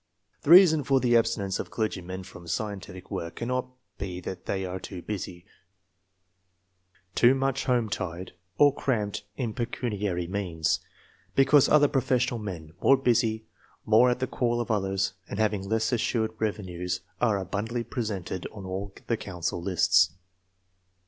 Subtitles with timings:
[0.41, 3.67] The reason for the abstinence of clergymen from scientific work cannot
[3.99, 5.45] be that they are too busy,
[7.13, 10.79] too much home tied, or cramped in pecuniary means,
[11.35, 13.45] because other professional men, more busy,
[13.85, 18.65] more at the call of others, and having less assured revenues, axQ abundantly represented on
[18.65, 20.13] all the couxicil lists.